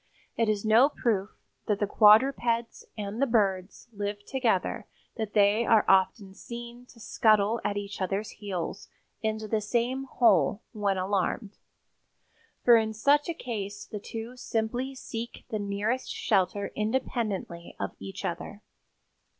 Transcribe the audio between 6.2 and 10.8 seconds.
seen to scuttle at each other's heels into the same hole